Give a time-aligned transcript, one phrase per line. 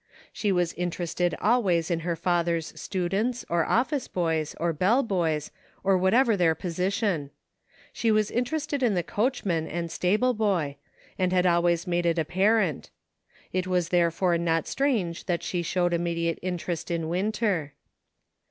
[0.33, 5.51] She was interested always in her father's students, or office boys, or bell boys,
[5.83, 7.29] or whatever their position;
[7.93, 10.77] she was interested in the coach man and stable boy,
[11.19, 12.89] and had always made it appar ent.
[13.53, 17.73] It was therefore not strange that she showed immediate interest in Winter.